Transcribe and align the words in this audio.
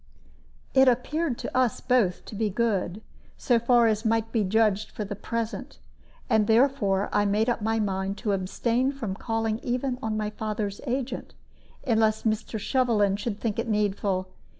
It 0.73 0.87
appeared 0.87 1.37
to 1.37 1.55
us 1.55 1.79
both 1.79 2.25
to 2.25 2.33
be 2.33 2.49
good, 2.49 3.03
so 3.37 3.59
far 3.59 3.85
as 3.85 4.03
might 4.03 4.31
be 4.31 4.43
judged 4.43 4.89
for 4.89 5.05
the 5.05 5.15
present; 5.15 5.77
and 6.27 6.47
therefore 6.47 7.07
I 7.13 7.25
made 7.25 7.47
up 7.47 7.61
my 7.61 7.79
mind 7.79 8.17
to 8.25 8.31
abstain 8.31 8.91
from 8.91 9.13
calling 9.13 9.59
even 9.59 9.99
on 10.01 10.17
my 10.17 10.31
father's 10.31 10.81
agent, 10.87 11.35
unless 11.85 12.23
Mr. 12.23 12.57
Shovelin 12.57 13.15
should 13.15 13.39
think 13.39 13.59
it 13.59 13.67
needful. 13.67 14.27